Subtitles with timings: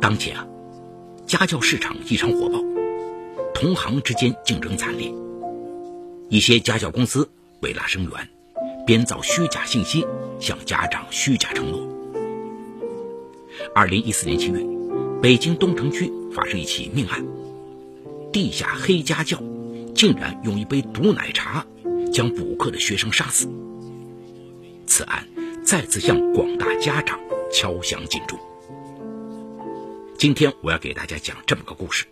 [0.00, 0.46] 当前啊，
[1.26, 2.58] 家教市场异常火爆，
[3.54, 5.12] 同行之间竞争惨烈。
[6.28, 7.28] 一些家教公司
[7.60, 8.28] 为拉生源，
[8.86, 10.06] 编造虚假信息，
[10.40, 11.88] 向家长虚假承诺。
[13.74, 14.64] 二零一四年七月，
[15.22, 17.24] 北京东城区发生一起命案，
[18.32, 19.38] 地下黑家教
[19.94, 21.64] 竟然用一杯毒奶茶
[22.12, 23.48] 将补课的学生杀死。
[24.86, 25.26] 此案
[25.64, 27.18] 再次向广大家长
[27.52, 28.38] 敲响警钟。
[30.24, 32.06] 今天我要给大家讲这么个故事，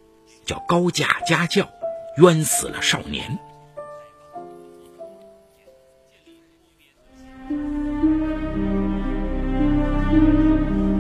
[0.45, 1.67] 叫“高价家教
[2.19, 3.39] 冤死了少年”。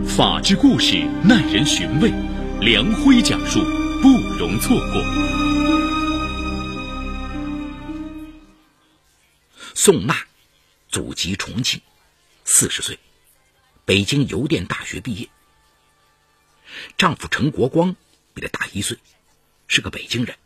[0.08, 2.10] 法治故事耐人寻味，
[2.62, 3.60] 梁辉讲述
[4.00, 5.02] 不容错过。
[9.74, 10.16] 宋娜，
[10.88, 11.78] 祖籍重庆，
[12.46, 12.98] 四十岁，
[13.84, 15.28] 北京邮电大学毕业。
[16.96, 17.96] 丈夫陈国光
[18.34, 18.98] 比她大一岁，
[19.68, 20.36] 是个北京人，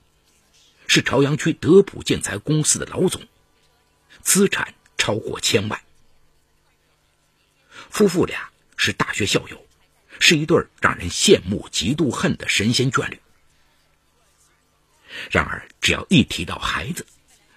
[0.87, 3.23] 是朝阳区德普建材公司的老总，
[4.23, 5.81] 资产超过千万。
[7.91, 9.67] 夫妇俩是大学校友，
[10.19, 13.21] 是一对让人羡慕嫉妒恨的神仙眷侣。
[15.31, 17.07] 然而，只要一提到孩子，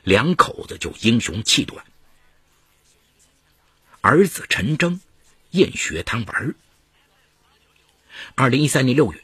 [0.03, 1.85] 两口子就英雄气短。
[4.01, 5.01] 儿子陈征
[5.51, 6.55] 厌学贪玩。
[8.35, 9.23] 二零一三年六月，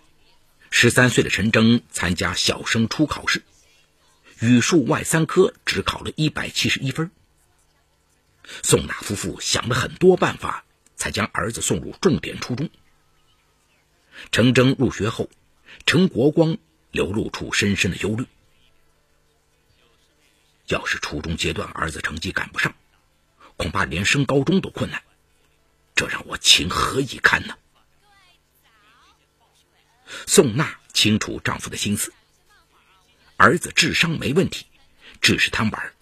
[0.71, 3.43] 十三岁的陈征参加小升初考试，
[4.39, 7.11] 语数外三科只考了一百七十一分。
[8.61, 10.65] 宋娜夫妇想了很多办法，
[10.95, 12.69] 才将儿子送入重点初中。
[14.31, 15.29] 陈征入学后，
[15.85, 16.57] 陈国光
[16.91, 18.25] 流露出深深的忧虑：
[20.67, 22.75] 要是初中阶段儿子成绩赶不上，
[23.57, 25.01] 恐怕连升高中都困难，
[25.95, 27.57] 这让我情何以堪呢？
[30.27, 32.13] 宋娜清楚丈夫的心思，
[33.37, 34.65] 儿子智商没问题，
[35.21, 35.93] 只是贪玩。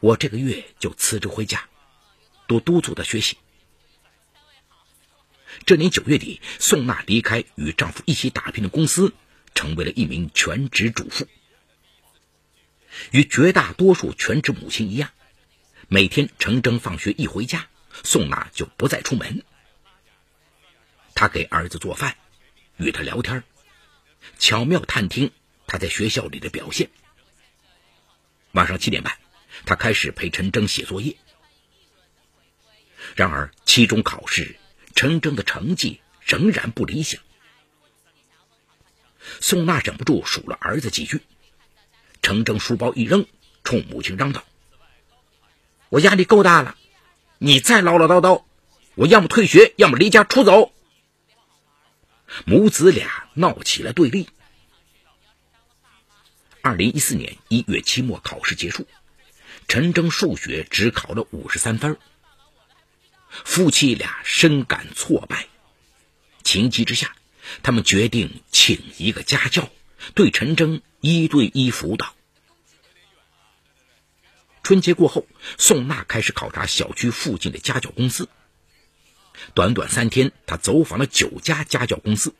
[0.00, 1.68] 我这个月就辞职回家，
[2.46, 3.36] 多督促他学习。
[5.66, 9.12] 这年九月底，宋娜离开与丈夫一起打拼的公司，
[9.54, 11.26] 成为了一名全职主妇。
[13.10, 15.10] 与绝大多数全职母亲一样，
[15.88, 17.68] 每天程征放学一回家，
[18.02, 19.44] 宋娜就不再出门。
[21.20, 22.16] 他给儿子做饭，
[22.78, 23.44] 与他聊天，
[24.38, 25.32] 巧妙探听
[25.66, 26.88] 他在学校里的表现。
[28.52, 29.18] 晚上七点半，
[29.66, 31.18] 他开始陪陈征写作业。
[33.14, 34.56] 然而，期中考试，
[34.94, 37.20] 陈征的成绩仍然不理想。
[39.40, 41.20] 宋娜忍不住数了儿子几句，
[42.22, 43.26] 陈征书包一扔，
[43.62, 44.42] 冲母亲嚷道
[45.90, 46.78] ：“我压力够大了，
[47.36, 48.44] 你再唠唠叨叨，
[48.94, 50.72] 我要么退学，要么离家出走。”
[52.44, 54.28] 母子俩闹起了对立。
[56.62, 58.86] 二零一四年一月期末考试结束，
[59.66, 61.98] 陈征数学只考了五十三分。
[63.30, 65.46] 夫妻俩深感挫败，
[66.42, 67.14] 情急之下，
[67.62, 69.70] 他们决定请一个家教，
[70.14, 72.14] 对陈征一对一辅导。
[74.62, 75.26] 春节过后，
[75.58, 78.28] 宋娜开始考察小区附近的家教公司。
[79.54, 82.34] 短短三天，他走访了九家家教公司，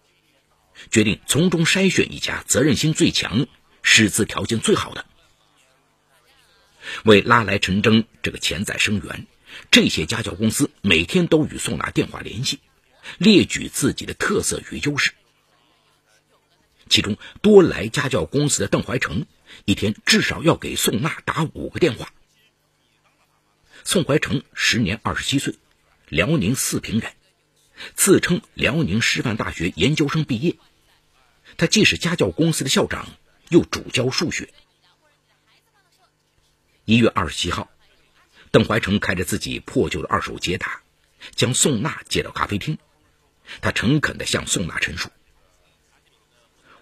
[0.90, 3.46] 决定从中筛选一家责任心最强、
[3.82, 5.06] 师资条件最好的。
[7.04, 9.26] 为拉来陈征这个潜在生源，
[9.70, 12.60] 这些家教公司每天都与宋娜电话联系，
[13.18, 15.12] 列举自己的特色与优势。
[16.88, 19.26] 其中，多来家教公司的邓怀成，
[19.64, 22.12] 一天至少要给宋娜打五个电话。
[23.84, 25.54] 宋怀成时年二十七岁。
[26.10, 27.12] 辽宁四平人，
[27.94, 30.56] 自称辽宁师范大学研究生毕业。
[31.56, 33.06] 他既是家教公司的校长，
[33.48, 34.52] 又主教数学。
[36.84, 37.70] 一月二十七号，
[38.50, 40.82] 邓怀成开着自己破旧的二手捷达，
[41.36, 42.76] 将宋娜接到咖啡厅。
[43.60, 45.10] 他诚恳地向宋娜陈述：“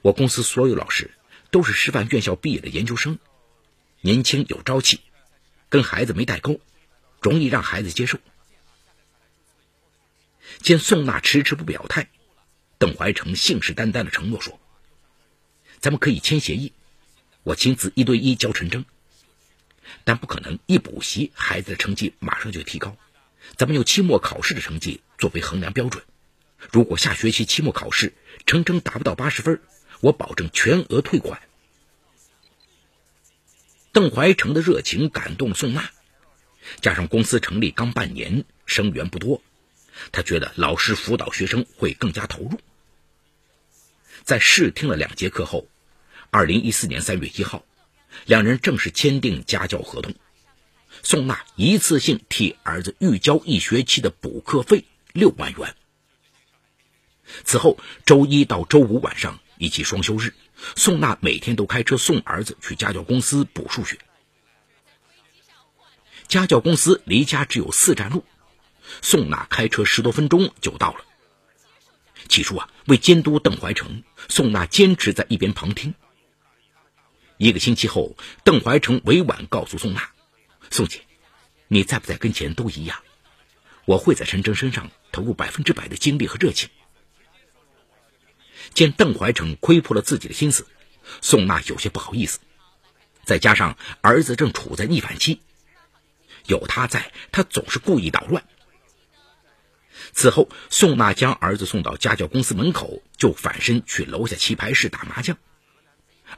[0.00, 1.10] 我公司所有老师
[1.50, 3.18] 都是师范院校毕业的研究生，
[4.00, 5.00] 年轻有朝气，
[5.68, 6.62] 跟孩子没代沟，
[7.20, 8.18] 容易让孩子接受。”
[10.60, 12.08] 见宋娜迟迟不表态，
[12.78, 14.60] 邓怀成信誓旦旦的承诺说
[15.80, 16.72] ：“咱们可以签协议，
[17.42, 18.84] 我亲自一对一教陈征，
[20.04, 22.96] 但不可能一补习孩子的成绩马上就提高。
[23.56, 26.04] 咱们用期末考试的成绩作为衡量标准。
[26.72, 28.12] 如果下学期期末考试
[28.44, 29.62] 陈征达不到八十分，
[30.00, 31.40] 我保证全额退款。”
[33.92, 35.90] 邓怀成的热情感动宋娜，
[36.80, 39.40] 加上公司成立刚半年，生源不多。
[40.12, 42.60] 他觉得老师辅导学生会更加投入。
[44.24, 45.66] 在试听了两节课后，
[46.30, 47.64] 二零一四年三月一号，
[48.26, 50.14] 两人正式签订家教合同。
[51.02, 55.74] 宋娜一次性替儿子预交一学期的补课费六万元。
[57.44, 60.34] 此后，周一到周五晚上以及双休日，
[60.76, 63.98] 宋娜每天都开车送儿子去家教公司补数学。
[66.26, 68.24] 家教公司离家只有四站路，
[69.02, 71.04] 宋娜开车十多分钟就到了。
[72.28, 75.94] 起初啊，为监督邓怀成，宋娜坚持在一边旁听。
[77.36, 80.10] 一个星期后，邓怀成委婉告诉宋娜
[80.70, 81.02] ：“宋姐，
[81.68, 82.98] 你在不在跟前都一样，
[83.84, 86.68] 我会在陈真身上投入百分之百的精力和热情。”
[88.74, 90.66] 见邓怀成窥破了自己的心思，
[91.22, 92.40] 宋娜有些不好意思。
[93.24, 95.40] 再加上儿子正处在逆反期。
[96.46, 98.44] 有他在，他总是故意捣乱。
[100.12, 105.36] 此后，宋娜将儿子送到家教公司门口，就反身去楼下棋牌室打麻将。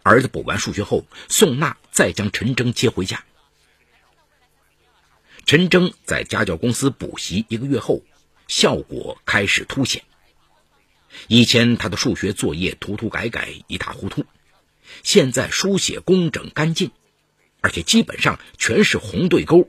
[0.03, 3.25] 儿子补完数学后，宋娜再将陈征接回家。
[5.47, 8.03] 陈征在家教公司补习一个月后，
[8.47, 10.05] 效果开始凸显。
[11.27, 14.25] 以前他的数学作业涂涂改改一塌糊涂，
[15.03, 16.93] 现在书写工整干净，
[17.61, 19.69] 而且基本上全是红对勾。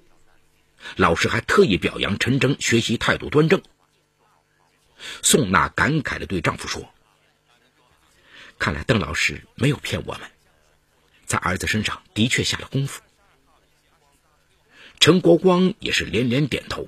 [0.97, 3.61] 老师还特意表扬陈征学习态度端正。
[5.21, 6.93] 宋娜感慨地对丈夫说
[8.59, 10.29] ：“看来邓老师没有骗我们，
[11.25, 13.01] 在儿子身上的确下了功夫。”
[14.99, 16.87] 陈国光也是连连点头：“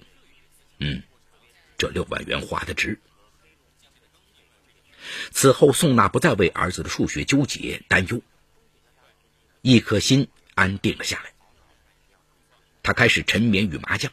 [0.80, 1.02] 嗯，
[1.78, 3.00] 这六万元花的值。”
[5.32, 8.22] 此后，宋娜不再为儿子的数学纠结担忧，
[9.62, 11.34] 一颗心安定了下来。
[12.84, 14.12] 她开始沉湎于麻将，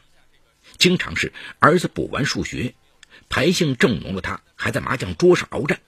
[0.77, 2.73] 经常是儿子补完数学，
[3.31, 5.81] 牌性正浓的他还在麻将桌上鏖战。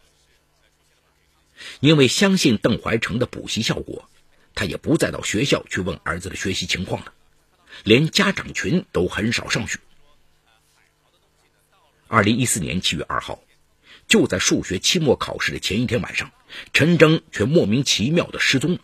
[1.81, 4.09] 因为相信邓怀成的补习效果，
[4.55, 7.13] 他也不再到学校去问儿子的学习情况了，
[7.83, 9.79] 连家长群都很少上去。
[12.07, 13.43] 二零一四年七月二号，
[14.07, 16.31] 就在数学期末考试的前一天晚上，
[16.73, 18.79] 陈征却莫名其妙的失踪了。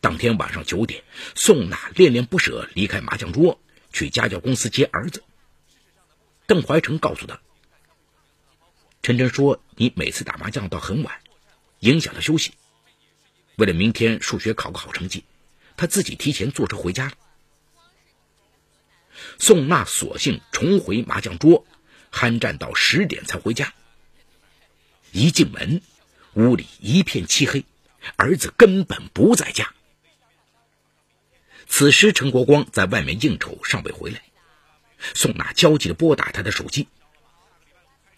[0.00, 1.02] 当天晚上九点，
[1.34, 3.60] 宋娜恋恋不舍离开麻将桌，
[3.92, 5.22] 去家教公司接儿子。
[6.46, 7.40] 邓怀成告诉他
[9.02, 11.20] ：“陈真说你每次打麻将到很晚，
[11.80, 12.52] 影响了休息。
[13.56, 15.24] 为了明天数学考个好成绩，
[15.76, 17.12] 他自己提前坐车回家了。”
[19.38, 21.66] 宋娜索性重回麻将桌，
[22.12, 23.72] 酣战到十点才回家。
[25.10, 25.80] 一进门，
[26.34, 27.64] 屋里一片漆黑，
[28.16, 29.74] 儿子根本不在家。
[31.66, 34.22] 此时，陈国光在外面应酬，尚未回来。
[35.14, 36.88] 宋娜焦急地拨打他的手机：“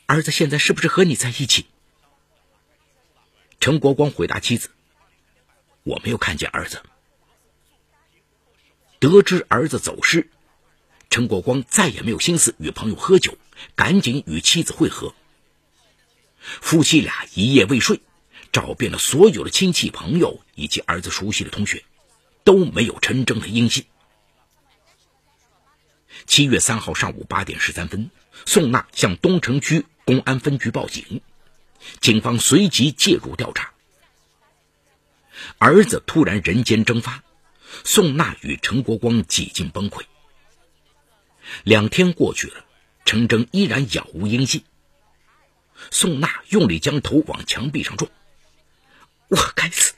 [0.06, 1.66] 儿子现在是不是和你在一起？”
[3.60, 4.70] 陈国光回答妻子
[5.84, 6.82] ：“我没有看见儿子。”
[9.00, 10.28] 得知儿子走失，
[11.10, 13.36] 陈国光再也没有心思与朋友喝酒，
[13.74, 15.14] 赶紧与妻子会合。
[16.38, 18.00] 夫妻俩一夜未睡，
[18.52, 21.84] 找遍了所有的亲戚朋友以及儿子熟悉的同学。
[22.44, 23.84] 都没有陈征的音信。
[26.26, 28.10] 七月三号上午八点十三分，
[28.44, 31.20] 宋娜向东城区公安分局报警，
[32.00, 33.72] 警方随即介入调查。
[35.58, 37.22] 儿子突然人间蒸发，
[37.84, 40.02] 宋娜与陈国光几近崩溃。
[41.64, 42.64] 两天过去了，
[43.04, 44.64] 陈征依然杳无音信。
[45.90, 48.10] 宋娜用力将头往墙壁上撞，
[49.28, 49.94] 我该死，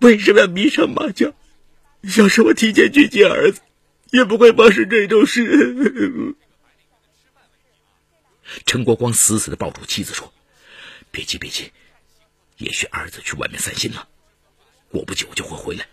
[0.00, 1.32] 为什么要迷上麻将？
[2.18, 3.60] 要是我提前去接儿子，
[4.12, 6.36] 也不会发生这种事。
[8.66, 10.30] 陈国光死死的抱住妻子说
[11.10, 11.72] ：“别急，别急，
[12.58, 14.06] 也许儿子去外面散心了，
[14.90, 15.88] 过不久就会回来。”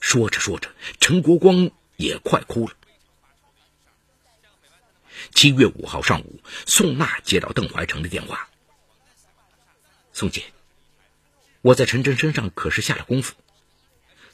[0.00, 0.68] 说着说着，
[0.98, 2.74] 陈国光也快哭了。
[5.32, 8.50] 七月五号上午，宋娜接到邓怀成的电话
[10.12, 10.42] ：“宋姐，
[11.62, 13.36] 我在陈真身上可是下了功夫。”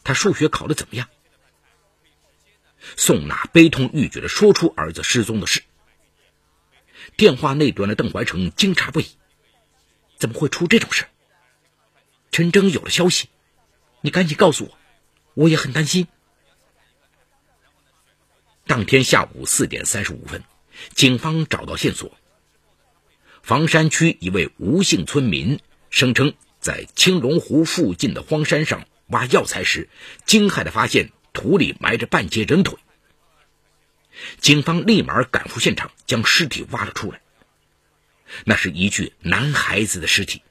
[0.02, 1.06] 他数学考的怎么样？
[2.96, 5.62] 宋娜悲痛欲绝地说出儿子失踪的事。
[7.16, 9.06] 电话那端的邓怀成惊诧不已：
[10.18, 11.04] 怎么会出这种事？
[12.30, 13.28] 陈征有了消息，
[14.00, 14.78] 你赶紧告诉我，
[15.34, 16.06] 我也很担心。
[18.66, 20.42] 当天下午四点三十五分，
[20.94, 22.16] 警方找到线索：
[23.42, 25.60] 房山区一位吴姓村民
[25.90, 28.86] 声称，在青龙湖附近的荒山上。
[29.08, 29.90] 挖药材时，
[30.24, 32.78] 惊骇的发现土里埋着半截人腿。
[34.38, 37.20] 警方立马赶赴现场，将尸体挖了出来。
[38.44, 40.42] 那是一具男孩子的尸体。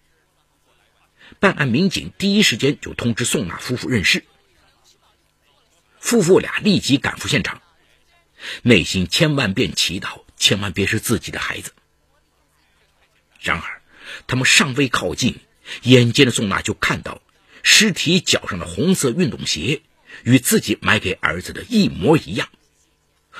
[1.40, 4.26] 办案民警第一时间就通知宋娜夫妇认尸。
[6.00, 7.62] 夫妇俩立即赶赴现场，
[8.64, 11.74] 内心千万遍祈祷，千万别是自己的孩子。
[13.40, 13.82] 然而，
[14.28, 15.40] 他们尚未靠近，
[15.84, 17.22] 眼尖的宋娜就看到
[17.64, 19.84] 尸体脚上的红色运动鞋
[20.24, 22.50] 与自己买给儿子的一模一样，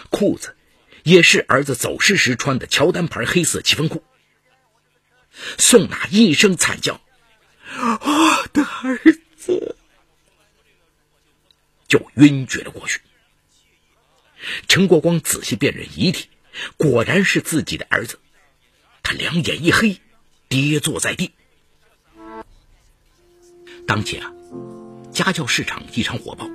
[0.10, 0.56] 裤子
[1.04, 4.04] 也是儿子走失时穿的乔丹牌黑色七分裤。
[5.58, 7.02] 宋娜一声惨叫
[7.80, 9.00] ：“我的儿
[9.38, 9.76] 子！”
[11.88, 13.02] 就晕厥了过去。
[14.68, 16.30] 陈国光仔细辨认遗体，
[16.78, 18.20] 果然是自己的儿子。
[19.04, 20.00] 他两眼一黑，
[20.48, 21.32] 跌坐在地。
[23.88, 24.32] 当前啊，
[25.12, 26.50] 家教市场异常火爆，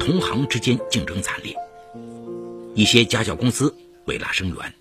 [0.00, 1.54] 同行之间竞争惨烈。
[2.74, 3.76] 一些家教公司
[4.06, 4.74] 为拉生源，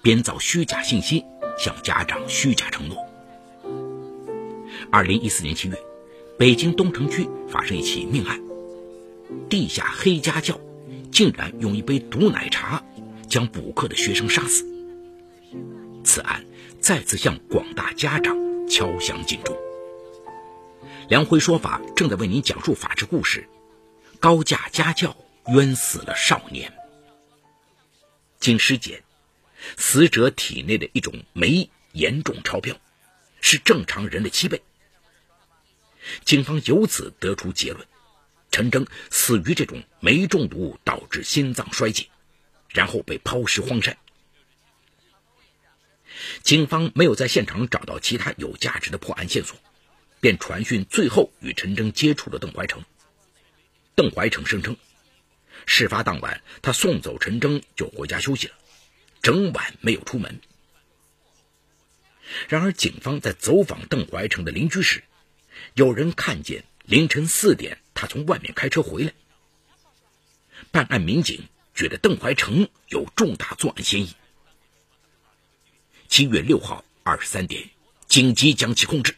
[0.00, 1.24] 编造虚假信息，
[1.58, 2.96] 向家长虚假承诺。
[4.90, 5.76] 二零一四年七月，
[6.38, 8.40] 北京东城区发生一起命案，
[9.50, 10.58] 地下黑家教
[11.12, 12.82] 竟然用一杯毒奶茶
[13.28, 14.66] 将补课的学生杀死。
[16.02, 16.44] 此案
[16.80, 18.36] 再次向广大家长
[18.66, 19.54] 敲响警钟。
[21.08, 23.46] 梁辉说法正在为您讲述法治故事：
[24.22, 25.16] 高价家教
[25.48, 26.72] 冤死了少年。
[28.38, 29.02] 经尸检，
[29.76, 32.80] 死者体内的一种酶严重超标，
[33.40, 34.62] 是正常人的七倍。
[36.24, 37.84] 警方由此得出结论：
[38.52, 42.06] 陈征死于这种酶中毒导致心脏衰竭，
[42.68, 43.98] 然后被抛尸荒山。
[46.44, 49.58] 警方没有在现场找到其他有价值的破案线索，
[50.20, 52.84] 便传讯最后与陈征接触的邓怀成。
[53.94, 54.76] 邓怀成声称，
[55.66, 58.54] 事发当晚他送走陈征就回家休息了，
[59.22, 60.40] 整晚没有出门。
[62.48, 65.04] 然而，警方在走访邓怀成的邻居时，
[65.74, 69.12] 有人看见凌晨四点他从外面开车回来。
[70.70, 74.14] 办案民警觉得邓怀成有重大作案嫌疑。
[76.08, 77.68] 七月六号二十三点，
[78.06, 79.16] 紧急将其控制。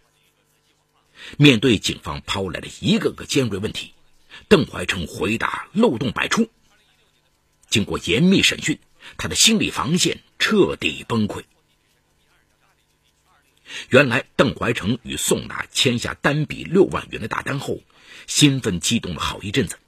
[1.39, 3.95] 面对警方抛来的一个个尖锐问题，
[4.49, 6.51] 邓怀成回答漏洞百出。
[7.69, 8.79] 经过严密审讯，
[9.17, 11.45] 他的心理防线彻底崩溃。
[13.89, 17.81] 原来，邓怀成与宋娜签下单笔六万元的大单后，
[18.27, 19.79] 兴奋激动了好一阵子。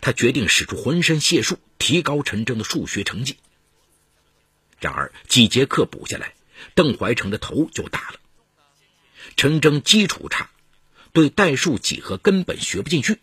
[0.00, 3.36] 他决定使出浑身解数，提高陈征的数学成绩。
[4.80, 6.34] 然而几节课补下来，
[6.74, 8.20] 邓怀成的头就大了。
[9.36, 10.50] 陈征基础差，
[11.12, 13.18] 对代数几何根本学不进去。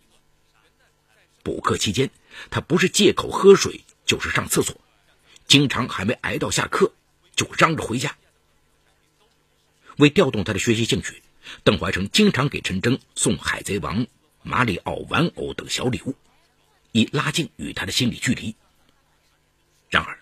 [1.48, 2.10] 补课期间，
[2.50, 4.78] 他不是借口喝水，就是上厕所，
[5.46, 6.92] 经常还没挨到下课，
[7.34, 8.18] 就嚷着回家。
[9.96, 11.22] 为调动他的学习兴趣，
[11.64, 14.00] 邓怀成经常给陈征送《海贼王》
[14.42, 16.14] 《马里奥》玩偶等小礼物，
[16.92, 18.54] 以拉近与他的心理距离。
[19.88, 20.20] 然而，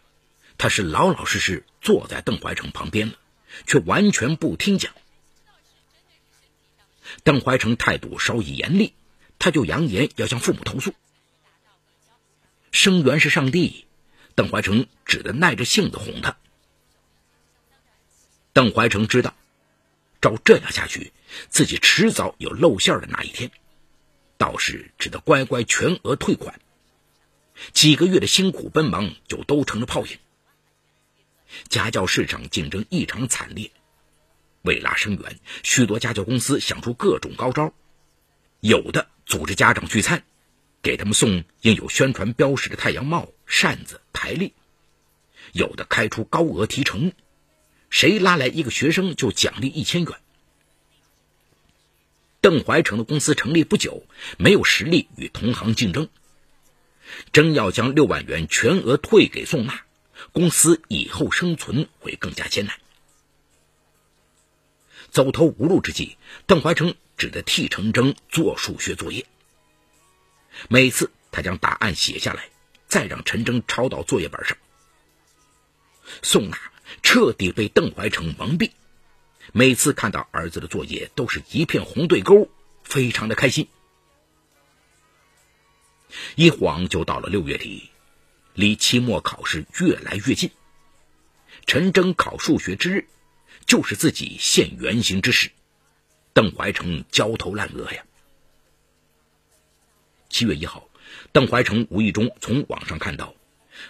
[0.58, 3.14] 他是老老实实坐在邓怀成旁边了，
[3.66, 4.94] 却完全不听讲。
[7.24, 8.92] 邓怀成态度稍一严厉，
[9.40, 10.94] 他就扬言要向父母投诉。
[12.76, 13.86] 生源是上帝，
[14.34, 16.36] 邓怀成只得耐着性子哄他。
[18.52, 19.34] 邓怀成知道，
[20.20, 21.14] 照这样下去，
[21.48, 23.50] 自己迟早有露馅的那一天，
[24.36, 26.60] 倒是只得乖乖全额退款。
[27.72, 30.18] 几个月的辛苦奔忙就都成了泡影。
[31.70, 33.70] 家教市场竞争异常惨烈，
[34.60, 37.72] 为拉生源，许多家教公司想出各种高招，
[38.60, 40.24] 有的组织家长聚餐，
[40.86, 44.52] 给他们送印有宣传标识的太阳帽、扇子、台历；
[45.52, 47.10] 有的开出高额提成，
[47.90, 50.12] 谁拉来一个学生就奖励一千元。
[52.40, 54.06] 邓怀成的公司成立不久，
[54.38, 56.08] 没有实力与同行竞争，
[57.32, 59.80] 真要将六万元全额退给宋娜。
[60.30, 62.78] 公司以后生存会更加艰难。
[65.10, 66.16] 走投无路之际，
[66.46, 69.26] 邓怀成只得替陈征做数学作业。
[70.68, 72.48] 每次他将答案写下来，
[72.88, 74.56] 再让陈征抄到作业本上。
[76.22, 76.58] 宋娜
[77.02, 78.70] 彻底被邓怀成蒙蔽，
[79.52, 82.48] 每次看到儿子的作业都是一片红对勾，
[82.84, 83.68] 非常的开心。
[86.36, 87.90] 一晃就到了六月底。
[88.54, 90.50] 离期末考试越来越近，
[91.66, 93.08] 陈征考数学之日，
[93.66, 95.50] 就是自己现原形之时。
[96.32, 98.02] 邓怀成焦头烂额呀。
[100.36, 100.86] 七月一号，
[101.32, 103.32] 邓怀成无意中从网上看到，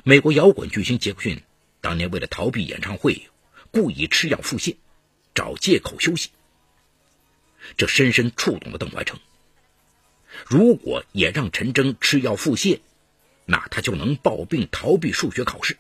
[0.05, 1.43] 美国摇滚巨星杰克逊
[1.81, 3.29] 当年为了逃避演唱会，
[3.73, 4.77] 故意吃药腹泻，
[5.35, 6.31] 找借口休息。
[7.77, 9.19] 这深深触动了邓怀成。
[10.47, 12.79] 如果也让陈真吃药腹泻，
[13.45, 15.77] 那他就能抱病逃避数学考试，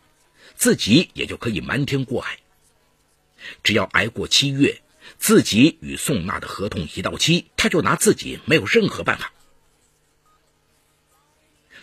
[0.56, 2.40] 自己也就可以瞒天过海。
[3.62, 4.82] 只要挨过七月，
[5.16, 9.32] 自己与宋娜的合同一到期，他就拿自己没有任何办法。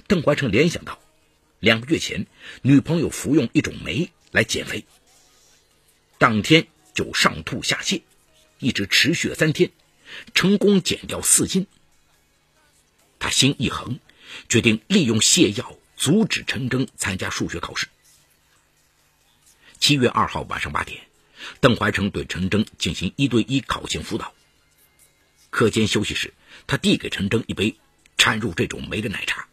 [0.07, 0.99] 邓怀成联想到，
[1.59, 2.27] 两个月前
[2.61, 4.85] 女朋友服用一种酶来减肥，
[6.17, 8.01] 当天就上吐下泻，
[8.59, 9.71] 一直持续了三天，
[10.33, 11.67] 成功减掉四斤。
[13.19, 13.99] 他心一横，
[14.49, 17.87] 决定利用泻药阻止陈征参加数学考试。
[19.79, 21.01] 七月二号晚上八点，
[21.61, 24.33] 邓怀成对陈征进行一对一考前辅导。
[25.49, 26.33] 课间休息时，
[26.67, 27.77] 他递给陈征一杯
[28.17, 29.47] 掺入这种酶的奶茶。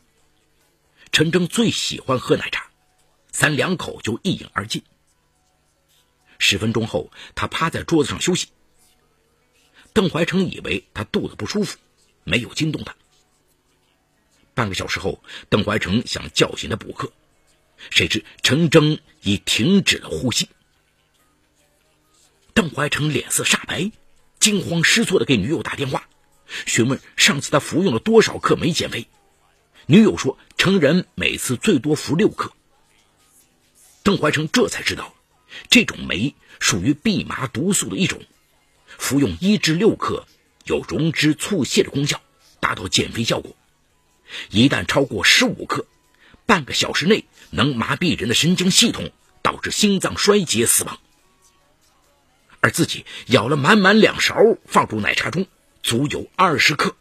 [1.13, 2.71] 陈征最喜欢喝奶茶，
[3.33, 4.83] 三两口就一饮而尽。
[6.39, 8.49] 十分钟后，他趴在桌子上休息。
[9.93, 11.77] 邓怀成以为他肚子不舒服，
[12.25, 12.95] 没有惊动他。
[14.55, 17.13] 半个小时后，邓怀成想叫醒他补课，
[17.91, 20.49] 谁知陈征已停止了呼吸。
[22.55, 23.91] 邓怀成脸色煞白，
[24.39, 26.09] 惊慌失措的给女友打电话，
[26.67, 29.09] 询问上次他服用了多少克没减肥。
[29.87, 32.53] 女友说，成人每次最多服六克。
[34.03, 35.15] 邓怀成这才知道，
[35.71, 38.21] 这种酶属于蓖麻毒素的一种，
[38.87, 40.27] 服用一至六克
[40.67, 42.21] 有溶脂促泻的功效，
[42.61, 43.57] 达到减肥效果。
[44.51, 45.87] 一旦超过十五克，
[46.45, 51.01] 半个小时内能麻痹人的神经系统，导致心脏衰竭死亡。
[52.61, 54.37] 而自己舀了满满两勺
[54.67, 55.47] 放入奶茶中，
[55.83, 56.95] 足有二十克。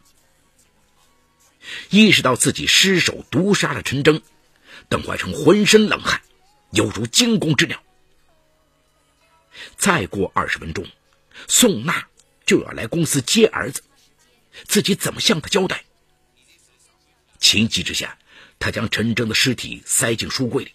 [1.89, 4.21] 意识到自己失手毒杀了陈征，
[4.87, 6.21] 邓怀成浑身冷汗，
[6.71, 7.81] 犹如惊弓之鸟。
[9.77, 10.85] 再过二十分钟，
[11.47, 12.07] 宋娜
[12.45, 13.83] 就要来公司接儿子，
[14.65, 15.83] 自己怎么向他交代？
[17.39, 18.17] 情急之下，
[18.57, 20.73] 他将陈征的尸体塞进书柜里。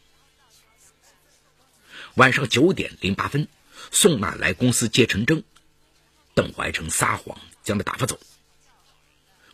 [2.14, 3.48] 晚上九点零八分，
[3.90, 5.42] 宋娜来公司接陈征，
[6.34, 8.18] 邓怀成撒谎将他打发走。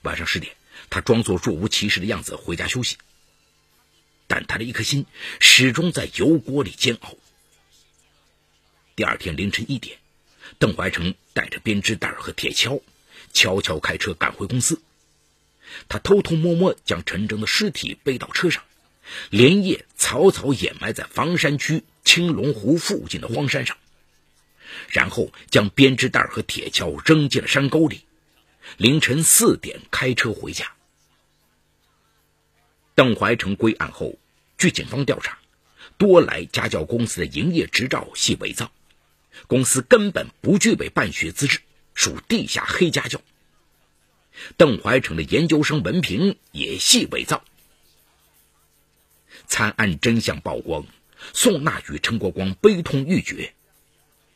[0.02, 0.54] 晚上十点，
[0.90, 2.98] 他装作若无其事的样子回家休息，
[4.26, 5.06] 但他的一颗心
[5.38, 7.14] 始终在油锅里煎熬。
[8.96, 9.98] 第二天凌晨一点，
[10.58, 12.82] 邓怀成带着编织袋和铁锹，
[13.32, 14.82] 悄悄开车赶回公司。
[15.88, 18.64] 他偷偷摸摸将陈征的尸体背到车上，
[19.30, 23.76] 连夜草草掩埋在房山区青龙湖附近的荒山上，
[24.88, 28.04] 然后将编织袋和铁锹扔进了山沟里。
[28.76, 30.72] 凌晨四点开车回家。
[33.00, 34.18] 邓怀成归案后，
[34.58, 35.38] 据警方调查，
[35.96, 38.70] 多来家教公司的营业执照系伪造，
[39.46, 41.60] 公司根本不具备办学资质，
[41.94, 43.22] 属地下黑家教。
[44.58, 47.42] 邓怀成的研究生文凭也系伪造。
[49.46, 50.84] 惨案真相曝光，
[51.32, 53.54] 宋娜与陈国光悲痛欲绝，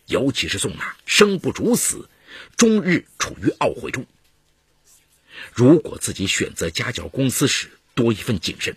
[0.06, 2.08] 尤其是宋娜生不如死，
[2.56, 4.06] 终日处于懊悔中。
[5.52, 8.76] 如果自己选择家教公司时多一份谨慎，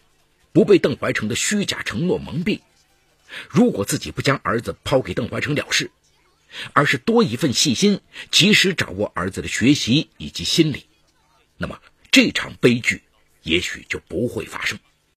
[0.54, 2.62] 不被邓怀成的虚假承诺蒙蔽；
[3.50, 5.92] 如果自己不将儿子抛给邓怀成了事，
[6.74, 8.02] 而是多一份细心，
[8.32, 10.86] 及时掌握儿子的学习以及心理。
[11.58, 13.04] 那么，这场悲剧
[13.44, 14.80] 也许就不会发生。